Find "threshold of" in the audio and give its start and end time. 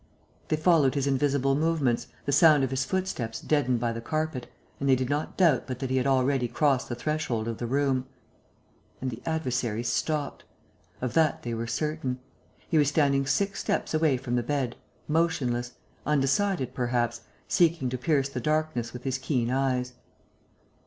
6.95-7.59